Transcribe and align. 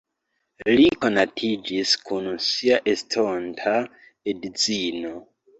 Li 0.79 0.85
konatiĝis 1.03 1.91
kun 2.07 2.31
sia 2.47 2.81
estonta 2.95 3.77
edzino. 4.35 5.17